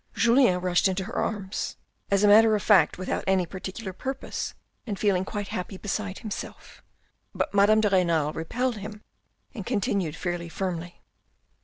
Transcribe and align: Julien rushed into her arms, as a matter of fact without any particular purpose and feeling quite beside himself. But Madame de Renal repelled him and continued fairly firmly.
Julien 0.15 0.59
rushed 0.61 0.87
into 0.87 1.03
her 1.03 1.13
arms, 1.15 1.77
as 2.09 2.23
a 2.23 2.27
matter 2.27 2.55
of 2.55 2.63
fact 2.63 2.97
without 2.97 3.23
any 3.27 3.45
particular 3.45 3.93
purpose 3.93 4.55
and 4.87 4.97
feeling 4.97 5.23
quite 5.23 5.51
beside 5.79 6.17
himself. 6.25 6.81
But 7.35 7.53
Madame 7.53 7.81
de 7.81 7.89
Renal 7.91 8.33
repelled 8.33 8.77
him 8.77 9.03
and 9.53 9.63
continued 9.63 10.15
fairly 10.15 10.49
firmly. 10.49 11.03